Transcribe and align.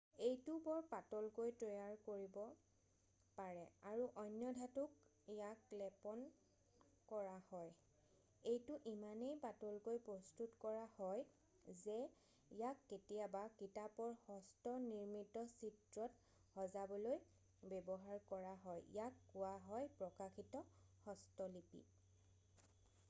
"এইটো 0.25 0.53
বৰ 0.65 0.85
পাতলকৈ 0.91 1.49
তৈয়াৰ 1.63 1.97
কৰিব 2.05 2.37
পাৰে 3.39 3.65
আৰু 3.89 4.07
অন্য 4.21 4.47
ধাতুত 4.59 5.33
ইয়াক 5.33 5.75
লেপন 5.81 6.23
কৰা 7.11 7.35
হয়। 7.49 8.49
এইটো 8.53 8.77
ইমানেই 8.93 9.37
পাতলকৈ 9.45 10.01
প্ৰস্তুত 10.09 10.57
কৰা 10.65 10.87
হয় 10.95 11.77
যে 11.83 11.99
ইয়াক 11.99 12.81
কেতিয়াবা 12.95 13.45
কিতাপৰ 13.61 14.17
হস্ত-নিৰ্মিত 14.25 15.45
চিত্ৰত 15.63 16.37
সজাবলৈ 16.55 17.23
ব্যৱহাৰ 17.75 18.25
কৰা 18.33 18.57
হয় 18.65 18.83
ইয়াক 18.97 19.23
কোৱা 19.37 19.55
হয় 19.69 19.95
"প্ৰকাশিত 20.03 20.65
হস্তলিপি""।"" 21.09 21.85